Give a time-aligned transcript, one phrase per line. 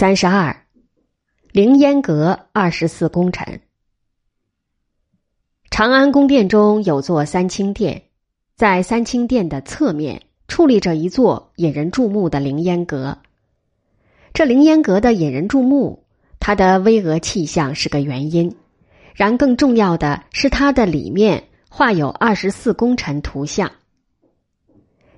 [0.00, 0.56] 三十二，
[1.52, 3.60] 凌烟阁二十四功臣。
[5.70, 8.04] 长安宫殿中有座三清殿，
[8.56, 13.18] 在三清殿的侧面矗立着一座引人注目的凌烟阁。
[14.32, 16.02] 这凌烟阁的引人注目，
[16.38, 18.56] 它的巍峨气象是个原因，
[19.14, 23.70] 然更重要的是它的里面画有二十四功臣图像。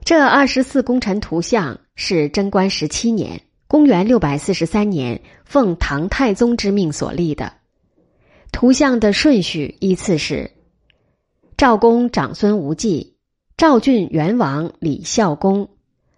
[0.03, 3.41] 这二十四功臣图像是贞观十七年。
[3.73, 7.55] 公元六百四十三年，奉唐太宗之命所立的
[8.53, 10.51] 图像的顺序依次是：
[11.57, 13.15] 赵公长孙无忌、
[13.57, 15.71] 赵郡元王李孝公、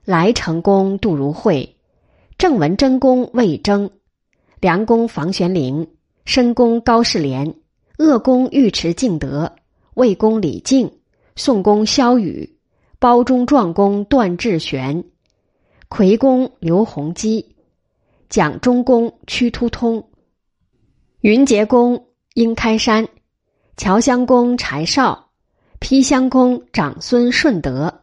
[0.04, 1.76] 来成公杜如晦、
[2.38, 3.88] 郑文贞公魏征、
[4.60, 5.86] 梁公房玄龄、
[6.24, 7.54] 申公高士廉、
[7.98, 9.52] 鄂公尉迟敬德、
[9.94, 10.90] 魏公李靖、
[11.36, 12.58] 宋公萧宇、
[12.98, 15.04] 包中壮公段志玄。
[15.96, 17.54] 魁公刘弘基、
[18.28, 20.08] 蒋中公屈突通、
[21.20, 23.06] 云杰公殷开山、
[23.76, 25.30] 乔襄公柴绍、
[25.78, 28.00] 丕襄公长孙顺德、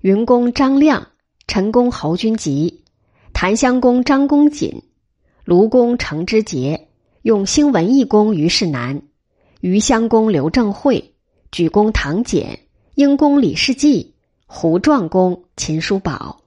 [0.00, 1.08] 云公张亮、
[1.46, 2.84] 陈公侯君集、
[3.34, 4.82] 檀香公张公瑾、
[5.44, 6.88] 卢公程之杰、
[7.20, 9.02] 永兴文义公于世南、
[9.60, 11.12] 余襄公刘正会、
[11.52, 12.60] 举公唐简、
[12.94, 14.14] 英公李世济、
[14.46, 16.39] 胡壮公秦叔宝。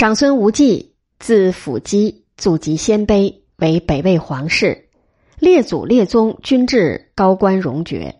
[0.00, 4.88] 长孙无忌，字辅基，祖籍鲜卑，为北魏皇室，
[5.38, 8.16] 列祖列宗均至高官荣爵。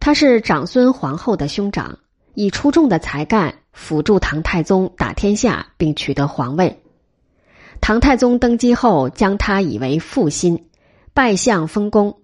[0.00, 2.00] 他是长孙皇后的兄长，
[2.34, 6.82] 以出众的才干辅助唐太宗打天下，并取得皇位。
[7.80, 10.66] 唐太宗登基后，将他以为父心，
[11.14, 12.22] 拜相封公。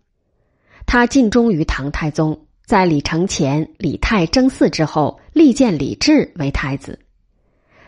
[0.85, 6.99] 他尽忠于唐太宗，在李承乾、李泰争嗣之后，力荐李治为太子。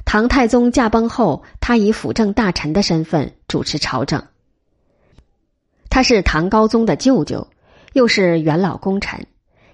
[0.06, 4.24] 唐太宗驾崩后，他以辅政大臣的身份主持朝政。
[5.90, 7.48] 他是唐高宗的舅舅，
[7.92, 9.26] 又是元老功臣，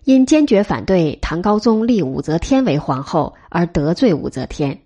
[0.05, 4.81] 因坚决反对唐高宗立武则天为皇后而得罪武则天。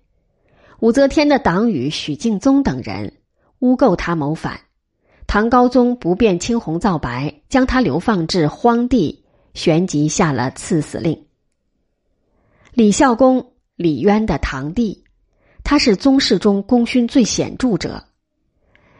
[0.79, 3.13] 武则天的党羽许敬宗等人
[3.59, 4.59] 诬告他谋反，
[5.27, 9.23] 唐高宗不便青红皂白，将他流放至荒地，
[9.53, 11.25] 旋即下了赐死令。
[12.73, 15.05] 李孝公李渊的堂弟。
[15.69, 18.01] 他是宗室中功勋最显著者。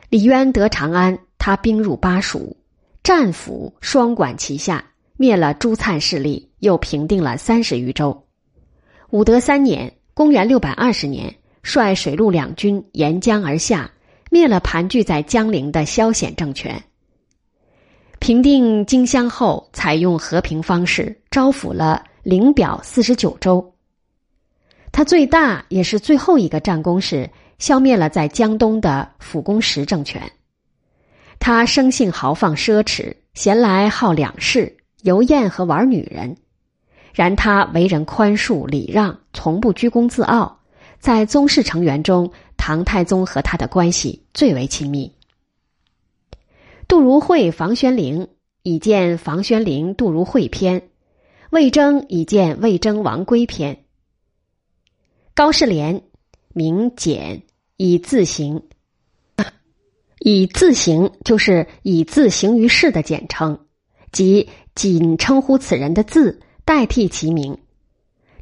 [0.10, 2.58] 李渊得长安，他兵入巴蜀，
[3.02, 4.84] 战俘双管齐下，
[5.16, 8.26] 灭了朱粲势力，又平定了三十余州。
[9.12, 11.34] 武德三年（公元六百二十年），
[11.64, 13.90] 率水陆两军沿江而下，
[14.30, 16.84] 灭了盘踞在江陵的萧显政权。
[18.20, 23.74] 平定荆襄后，采用和平方式，招抚了灵表四十九州。
[24.98, 30.20] 他最大也是最后一个战功是消灭了在江东的辅公石政权。
[31.38, 36.36] 他生性豪放奢侈，闲来好两事，游宴和玩女人。
[37.14, 40.62] 然他为人宽恕礼让，从不居功自傲。
[40.98, 45.14] 在宗室成员中，唐太宗和他的关系最为亲密。
[46.88, 48.28] 杜如晦、房玄龄
[48.64, 50.90] 已见房玄龄、杜如晦篇，
[51.52, 53.78] 魏征已见魏征、王圭篇。
[55.38, 56.02] 高士廉，
[56.56, 57.44] 名简，
[57.76, 58.60] 以字行。
[60.18, 63.68] 以字行就是以字行于世的简称，
[64.12, 67.56] 即仅称呼此人的字，代替其名。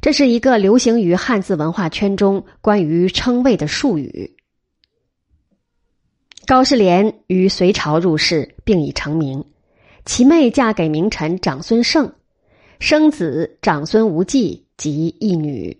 [0.00, 4.34] 这是一个流行于汉字文化圈中关于称谓的术语。
[6.46, 9.44] 高士廉于隋朝入仕，并已成名。
[10.06, 12.14] 其妹嫁给名臣长孙晟，
[12.80, 15.78] 生子长孙无忌及一女。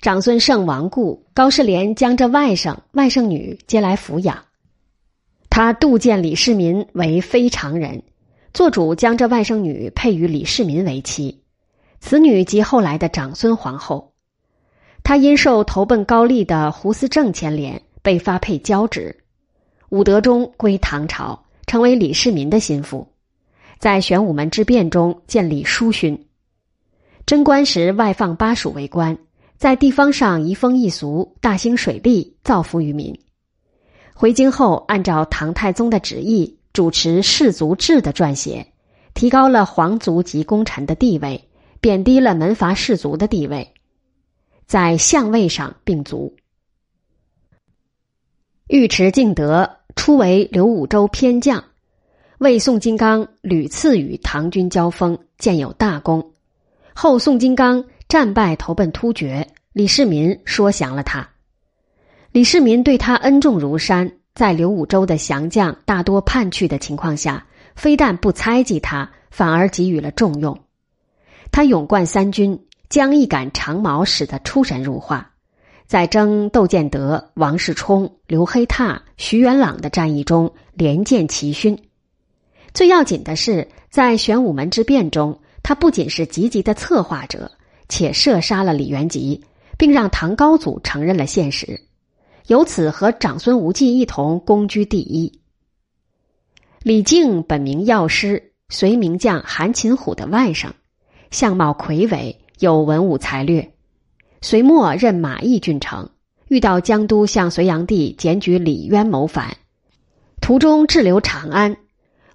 [0.00, 4.44] 长孙晟亡故，高士廉将这外甥、外甥女接来抚养。
[5.48, 8.02] 他杜见李世民为非常人，
[8.52, 11.42] 做主将这外甥女配与李世民为妻。
[11.98, 14.12] 此女即后来的长孙皇后。
[15.02, 19.16] 他因受投奔高丽的胡思正牵连，被发配交趾。
[19.88, 23.08] 武德中归唐朝，成为李世民的心腹。
[23.78, 26.26] 在玄武门之变中建立书勋。
[27.24, 29.16] 贞观时外放巴蜀为官。
[29.58, 33.18] 在地方上移风易俗，大兴水利，造福于民。
[34.12, 38.66] 回京后，按照唐太宗的旨意，主持士族制的撰写，
[39.14, 41.48] 提高了皇族及功臣的地位，
[41.80, 43.72] 贬低了门阀士族的地位，
[44.66, 46.36] 在相位上并足。
[48.68, 51.64] 尉迟敬德初为刘武周偏将，
[52.36, 56.32] 为宋金刚屡次与唐军交锋，建有大功。
[56.94, 57.82] 后宋金刚。
[58.16, 61.28] 战败投奔突厥，李世民说降了他。
[62.32, 70.58] 李世民对他恩重如山，在刘武周的降将大多叛去的情况下，非但不猜忌他，反而给予了重用。
[71.52, 72.58] 他勇冠三军，
[72.88, 75.32] 将一杆长矛使得出神入化。
[75.86, 81.78] 在征窦建德、王世充、刘黑闼、徐元朗的战役中连见奇勋。
[82.72, 87.52] 最要紧的是，在玄武门之变中，他不仅是积极的策划者，
[87.88, 89.42] 且射杀了李元吉，
[89.78, 91.80] 并让唐高祖承认了现实，
[92.46, 95.40] 由此和长孙无忌一同攻居第一。
[96.82, 100.70] 李靖本名药师，隋名将韩擒虎的外甥，
[101.30, 103.72] 相貌魁伟，有文武才略。
[104.40, 106.08] 隋末任马邑郡丞，
[106.48, 109.56] 遇到江都向隋炀帝检举李渊谋反，
[110.40, 111.76] 途中滞留长安，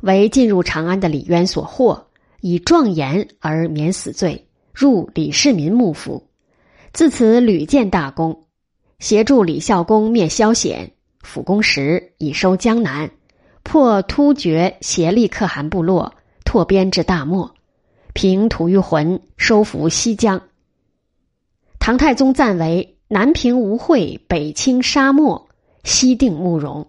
[0.01, 2.07] 为进入长安的李渊所获，
[2.41, 6.27] 以壮言而免死罪，入李世民幕府，
[6.93, 8.43] 自此屡建大功，
[8.99, 10.91] 协助李孝公灭萧显，
[11.21, 13.11] 辅公时以收江南，
[13.63, 16.13] 破突厥协力可汗部落，
[16.45, 17.53] 拓边至大漠，
[18.13, 20.41] 平吐谷浑，收服西疆。
[21.79, 25.49] 唐太宗赞为南平无秽，北清沙漠，
[25.83, 26.87] 西定慕容。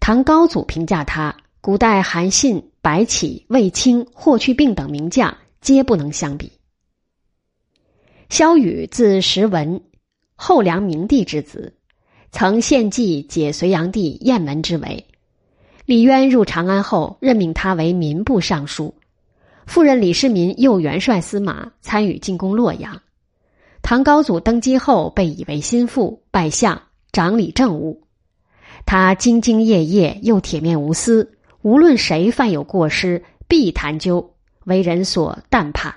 [0.00, 6.52] 唐高祖评价他，古代韩信、白起、卫青、霍去病等名将皆不能相比。
[8.28, 9.80] 萧雨字时文，
[10.34, 11.74] 后梁明帝之子，
[12.32, 15.06] 曾献计解隋炀帝雁门之围。
[15.84, 18.92] 李渊入长安后，任命他为民部尚书，
[19.66, 23.00] 夫人李世民右元帅司马，参与进攻洛阳。
[23.80, 26.82] 唐高祖登基后，被以为心腹，拜相，
[27.12, 28.02] 掌理政务。
[28.84, 34.34] 他兢兢业业，又铁面无私，无论谁犯有过失，必探究，
[34.64, 35.96] 为人所淡怕。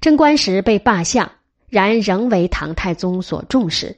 [0.00, 1.30] 贞观时被罢相，
[1.68, 3.96] 然仍为唐太宗所重视。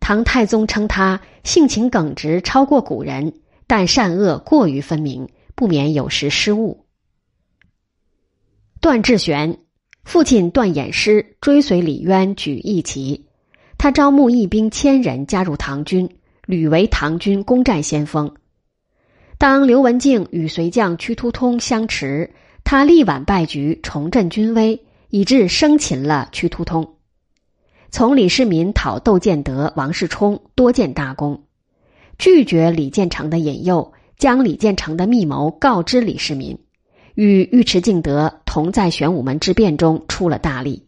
[0.00, 3.32] 唐太宗称他性情耿直，超过古人，
[3.66, 6.84] 但善恶过于分明，不免有时失误。
[8.80, 9.58] 段志玄。
[10.04, 13.26] 父亲段衍师追随李渊举义旗，
[13.76, 16.08] 他招募义兵千人加入唐军，
[16.46, 18.32] 屡为唐军攻占先锋。
[19.36, 22.32] 当刘文静与隋将屈突通相持，
[22.62, 26.96] 他力挽败局，重振军威，以致生擒了屈突通。
[27.90, 31.44] 从李世民讨窦建德、王世充，多建大功，
[32.18, 36.58] 拒绝李建成的引诱，将李建成的密谋告知李世民。
[37.14, 40.86] 与尉迟敬德同在玄武门之变中出了大力。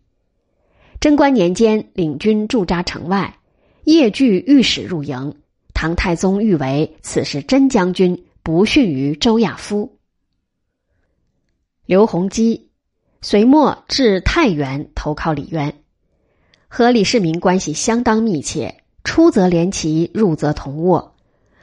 [1.00, 3.38] 贞观年间，领军驻扎城外，
[3.84, 5.36] 夜拒御史入营。
[5.72, 9.96] 唐太宗誉为此时真将军，不逊于周亚夫。
[11.86, 12.67] 刘弘基，
[13.20, 15.74] 隋末至太原投靠李渊，
[16.68, 21.16] 和李世民关系相当密切，出则连旗，入则同卧，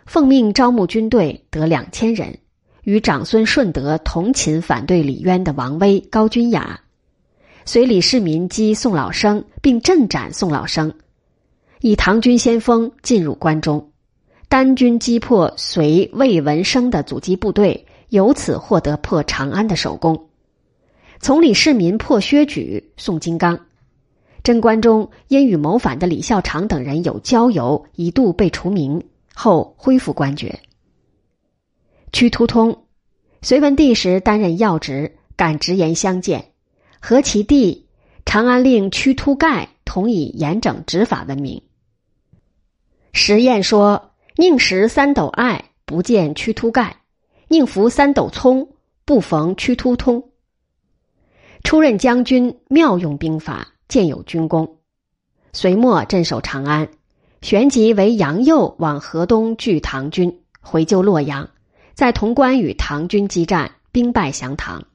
[0.05, 2.37] 奉命招募军队，得两千人。
[2.83, 6.81] 与长孙顺德同寝反对李渊的王威、高君雅，
[7.65, 10.93] 随李世民击宋老生，并镇斩宋老生，
[11.81, 13.89] 以唐军先锋进入关中，
[14.49, 20.27] 单军击破隋魏文生的阻击部队，由此获得破长安的首功。
[21.19, 23.65] 从李世民破薛举、宋金刚，
[24.43, 29.03] 贞观中因与谋反的李孝常等人有交游，一度被除名，
[29.33, 30.59] 后恢复官爵。
[32.11, 32.83] 屈突通，
[33.41, 36.51] 隋文帝时担任要职，敢直言相见，
[36.99, 37.87] 和其弟
[38.25, 41.61] 长安令屈突盖同以严整执法闻名。
[43.13, 46.97] 实验说：“宁食三斗艾，不见屈突盖；
[47.47, 48.69] 宁服三斗葱，
[49.05, 50.29] 不逢屈突通。”
[51.65, 54.77] 出任将军，妙用兵法，建有军功。
[55.51, 56.87] 隋末镇守长安，
[57.41, 61.49] 旋即为杨右往河东拒唐军，回救洛阳。
[61.95, 64.85] 在潼关与唐军激战，兵败降唐。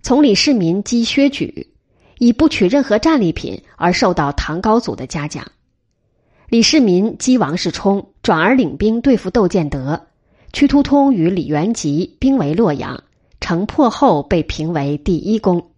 [0.00, 1.74] 从李世民击薛举，
[2.18, 5.46] 以不取任何战利品而受到唐高祖的嘉奖。
[6.48, 10.06] 李世民击王世充，转而领兵对付窦建德。
[10.54, 13.02] 屈突通与李元吉兵围洛阳，
[13.40, 15.68] 城破后被评为第一功。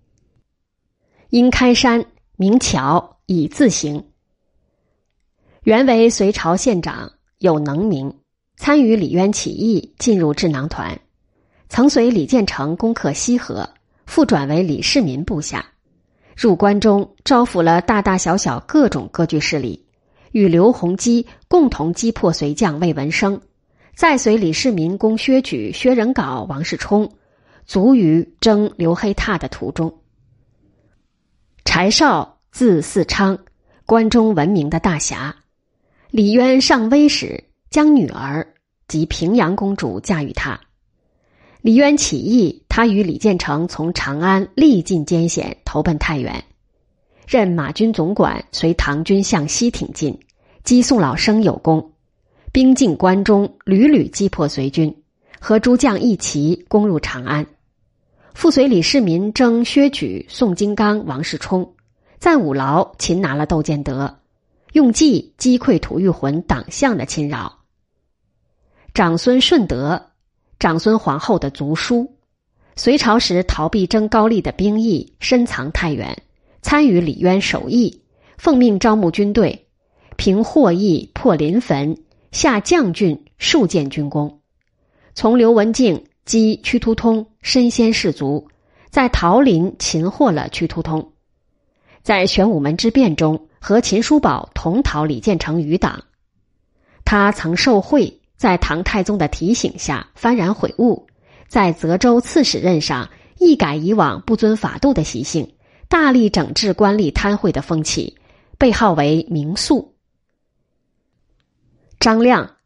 [1.35, 4.05] 因开山名桥，以自行。
[5.65, 8.15] 原为隋朝县长，有能名。
[8.57, 10.97] 参与李渊起义，进入智囊团，
[11.69, 13.69] 曾随李建成攻克西河，
[14.07, 15.67] 复转为李世民部下。
[16.37, 19.85] 入关中，招抚了大大小小各种割据势力，
[20.31, 23.41] 与刘弘基共同击破隋将魏文生，
[23.97, 27.11] 再随李世民攻薛举、薛仁杲、王世充，
[27.67, 29.93] 卒于征刘黑闼的途中。
[31.65, 33.37] 柴绍，字嗣昌，
[33.87, 35.35] 关中闻名的大侠。
[36.11, 38.47] 李渊上威时，将女儿
[38.87, 40.61] 及平阳公主嫁与他。
[41.63, 46.45] 李渊起义，他与李建成从长安历尽艰险，投奔太原，
[47.27, 50.17] 任马军总管，随唐军向西挺进，
[50.63, 51.93] 击宋老生有功，
[52.53, 54.95] 兵进关中，屡屡击破隋军，
[55.41, 57.45] 和诸将一齐攻入长安。
[58.35, 61.75] 复随李世民征薛举、宋金刚、王世充，
[62.19, 64.19] 在五牢擒拿了窦建德，
[64.73, 67.61] 用计击溃吐谷浑党项的侵扰。
[68.93, 70.11] 长孙顺德，
[70.59, 72.17] 长孙皇后的族叔，
[72.75, 76.23] 隋朝时逃避征高丽的兵役，深藏太原，
[76.61, 78.03] 参与李渊守义，
[78.37, 79.69] 奉命招募军队，
[80.17, 81.97] 平霍邑，破临汾，
[82.33, 84.41] 下将郡数建军功，
[85.15, 86.05] 从刘文静。
[86.25, 88.49] 击屈突通，身先士卒，
[88.91, 91.13] 在桃林擒获了屈突通，
[92.03, 96.05] 在玄武门之变中和秦叔宝同讨李建成余党。
[97.05, 101.07] 他曾受贿，在唐太宗的提醒下幡然悔悟，
[101.47, 105.55] 在泽州刺史任上一改以往不遵法度的习性，
[105.89, 108.17] 大力整治官吏贪贿的风气，
[108.57, 109.95] 被号为明肃。
[112.01, 112.57] 张亮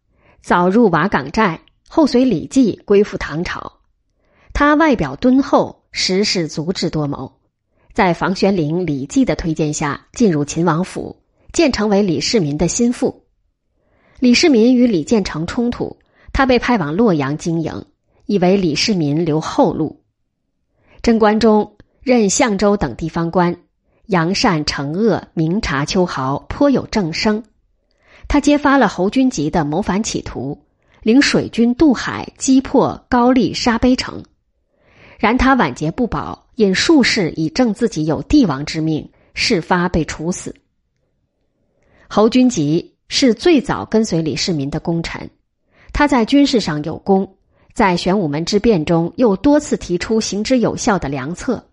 [0.41, 1.61] 早入瓦岗寨。
[1.89, 3.81] 后随李绩归附唐朝，
[4.53, 7.33] 他外表敦厚，实是足智多谋。
[7.95, 11.17] 在房玄龄、李绩的推荐下，进入秦王府，
[11.53, 13.25] 建成为李世民的心腹。
[14.21, 15.99] 李世民与李建成冲突，
[16.33, 17.87] 他被派往洛阳经营，
[18.27, 20.03] 以为李世民留后路。
[21.03, 23.57] 贞观中任相州等地方官，
[24.07, 27.43] 扬善惩恶，明察秋毫，颇有政声。
[28.29, 30.65] 他揭发了侯君集的谋反企图。
[31.03, 34.23] 领水军渡海，击破高丽沙碑城。
[35.19, 40.55] 然他晚节不保，引术士以证自己有帝王之命，事发被处死。
[42.09, 45.29] 侯君集是最早跟随李世民的功臣，
[45.93, 47.37] 他在军事上有功，
[47.75, 51.65] 在玄武门之变中又多次提出行之有效的良策。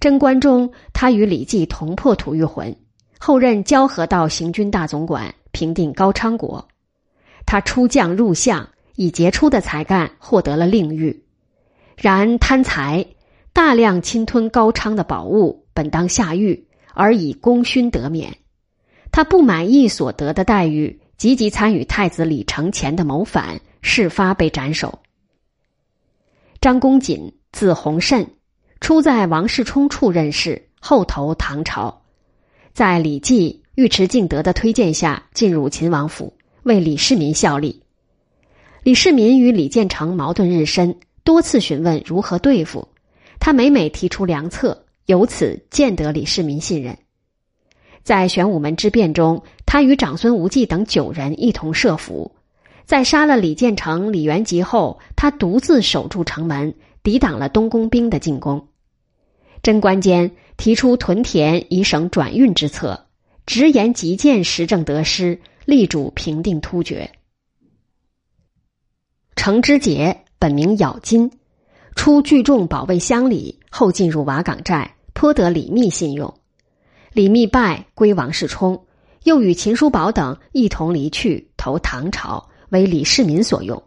[0.00, 2.74] 贞观中，他与李绩同破吐谷浑，
[3.18, 6.66] 后任交河道行军大总管，平定高昌国。
[7.46, 11.24] 他出将入相，以杰出的才干获得了令誉。
[11.96, 13.06] 然贪财，
[13.52, 18.36] 大量侵吞高昌的宝物，本当下狱，而以功勋得免。
[19.12, 24.98] 他不满意所得的待遇，积极参与太子李承乾的谋反，事发被斩首。
[26.60, 28.28] 张公瑾，字弘慎，
[28.80, 32.02] 初在王世充处任事，后投唐朝，
[32.72, 36.32] 在李绩、尉迟敬德的推荐下，进入秦王府。
[36.64, 37.82] 为李世民效力，
[38.82, 42.88] 李世民与李建成矛盾日深，多次询问如何对付，
[43.38, 46.96] 他每每提出良策，由此见得李世民信任。
[48.02, 52.32] 在玄武门之变中，他与长孙无忌等九人一同设伏，
[52.86, 58.68] 在杀了李建成、李元吉后，他独自守住城门，抵挡了东宫兵的进攻。
[59.62, 63.04] 贞观间提出屯田以省转运之策，
[63.44, 65.40] 直言急谏，时政得失。
[65.64, 67.10] 力主平定突厥。
[69.36, 71.30] 程之杰本名咬金，
[71.94, 76.32] 初聚众保卫乡里，后进入瓦岗寨，颇得李密信用。
[77.12, 78.86] 李密败，归王世充，
[79.22, 83.82] 又与秦叔宝等一同离去，投唐朝，为李世民所用，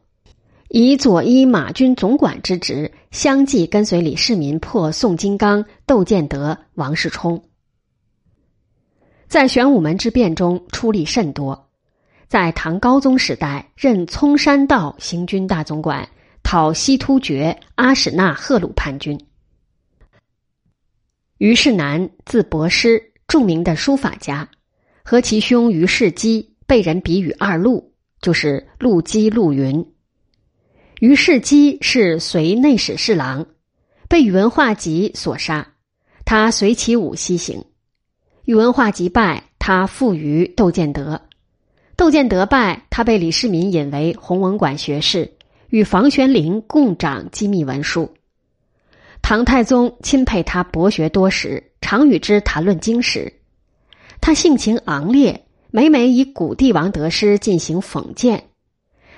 [0.69, 7.43] 以左一马军总管之职，相继跟随李世民破宋金刚、窦建德、王世充，
[9.27, 11.66] 在玄武门之变中出力甚多。
[12.27, 16.07] 在唐高宗时代，任葱山道行军大总管，
[16.43, 19.17] 讨西突厥阿史那贺鲁叛军。
[21.37, 24.49] 于世南，字伯师，著名的书法家，
[25.03, 29.93] 和其兄于世基被人比喻二陆，就是陆机、陆云。
[30.99, 33.45] 于世基是隋内史侍郎，
[34.09, 35.75] 被宇文化及所杀，
[36.25, 37.63] 他随其武西行。
[38.43, 41.21] 宇文化及败，他附于窦建德。
[41.97, 45.33] 窦建德败，他被李世民引为弘文馆学士，
[45.69, 48.13] 与房玄龄共掌机密文书。
[49.23, 53.33] 唐太宗钦佩他博学多识，常与之谈论经史。
[54.21, 58.43] 他性情昂烈，每每以古帝王得失进行讽谏。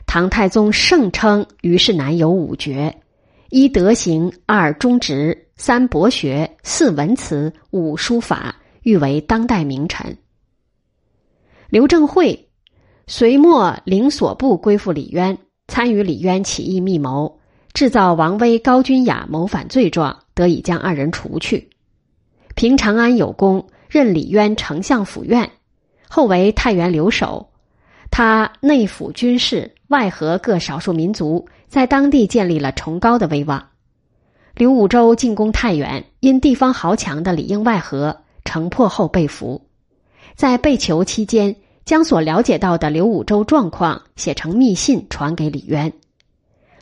[0.07, 3.01] 唐太宗盛称于世南有五绝：
[3.49, 10.17] 一德行，二忠直，三博学，四文辞，五书法，誉为当代名臣。
[11.69, 12.45] 刘正会。
[13.11, 15.35] 隋末，领所部归附李渊，
[15.67, 17.39] 参与李渊起义密谋，
[17.73, 21.71] 制造王威、高君雅谋反罪状，得以将二人除去。
[22.53, 25.49] 平长安有功，任李渊丞相府院，
[26.07, 27.49] 后为太原留守，
[28.11, 33.69] 他内辅军事，外合各少数民族，在当地建立了崇高的威望。
[34.53, 39.65] 刘武周进攻太原，因地方豪强的里应外合，城破后被俘。
[40.35, 41.55] 在被囚期间，
[41.89, 45.91] 将所了解到的刘武周状况写成密信传给李渊。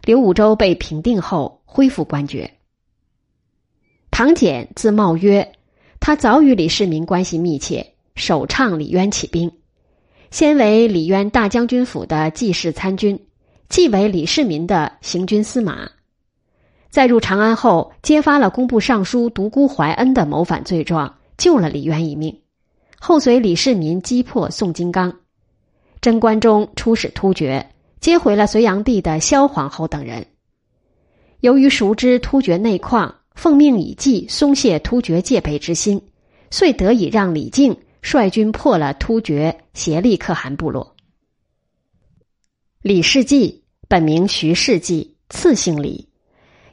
[0.03, 2.55] 刘武周被平定后，恢复官爵。
[4.11, 5.53] 唐俭字茂曰，
[6.01, 9.49] 他早与李世民关系密切，首倡李渊起兵。
[10.29, 13.17] 先为李渊大将军府的记事参军，
[13.69, 15.89] 继为李世民的行军司马。
[16.89, 22.41] 在入长安后，揭发了工部尚书独孤怀恩的谋反罪状，救了李渊一命。
[22.99, 25.13] 后随李世民击破宋金刚，
[26.01, 30.25] 贞观中出使突厥，接回了隋炀帝的萧皇后等人。
[31.39, 36.01] 由于熟知突厥内况，奉命以计松懈突厥戒备之心，
[36.49, 37.77] 遂得以让李靖。
[37.99, 40.95] 率军破了突厥协力可汗部落。
[42.81, 46.07] 李世济本名徐世济，次姓李，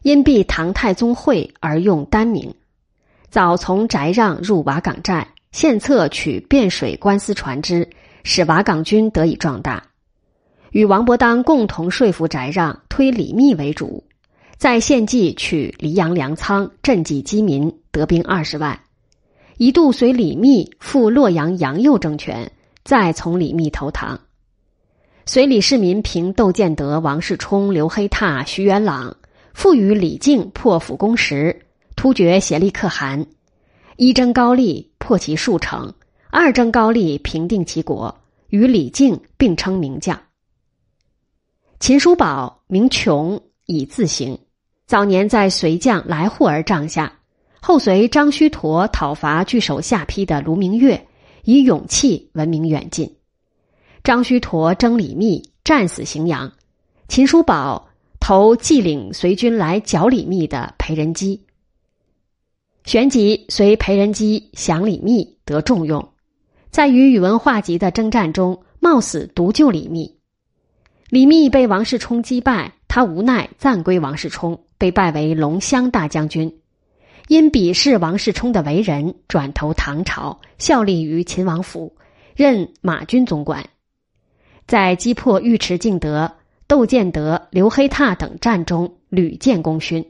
[0.03, 2.55] 因避唐太宗讳而用单名。
[3.31, 7.89] 早从翟让入瓦岗寨，献策取汴水官司船只，
[8.25, 9.85] 使瓦岗军得以壮大。
[10.73, 14.03] 与王伯当共同说服翟让推李密为主，
[14.57, 18.81] 在献计取黎阳粮仓，赈济饥民，得兵二十万。
[19.57, 22.51] 一度随李密赴洛阳杨右政权，
[22.83, 24.19] 再从李密投唐。
[25.25, 29.17] 随李世民平窦建德、王世充、刘黑闼、徐元朗，
[29.53, 33.25] 复与李靖破釜攻石，突厥协力可汗。
[33.97, 35.89] 一征高丽，破其数城；
[36.31, 38.15] 二征高丽，平定其国，
[38.49, 40.21] 与李靖并称名将。
[41.79, 44.37] 秦叔宝名琼，以自行，
[44.87, 47.21] 早年在隋将来护儿帐下。
[47.61, 51.07] 后随张须陀讨伐据守下邳的卢明月，
[51.45, 53.15] 以勇气闻名远近。
[54.03, 56.53] 张须陀征李密，战死荥阳。
[57.07, 61.44] 秦叔宝投继领随军来剿李密的裴仁基。
[62.85, 66.11] 旋即随裴仁基降李密，得重用。
[66.71, 70.19] 在与宇文化及的征战中，冒死独救李密。
[71.09, 76.61] 李密被王世充击败，他无奈暂归王世充，被拜为龙骧大将军。
[77.29, 81.97] 因鄙视王世充的为人，转投唐朝，效力于秦王府，
[82.37, 83.65] 任马军总管。
[84.67, 86.33] 在击破尉迟敬德、
[86.67, 90.05] 窦建德、刘黑闼等战中屡建功勋，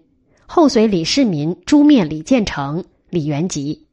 [0.47, 3.84] 后随李世民诛灭李建成、李元吉。